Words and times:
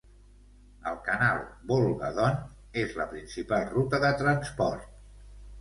El 0.91 0.95
Canal 1.09 1.41
Volga-Don 1.73 2.41
és 2.85 2.97
la 3.03 3.07
principal 3.15 3.71
ruta 3.77 4.01
de 4.07 4.11
transport. 4.23 4.93